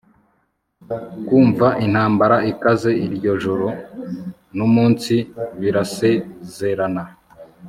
[1.25, 3.67] Kumva intambara ikaze iryo joro
[4.57, 5.15] numunsi
[5.59, 7.03] birasezerana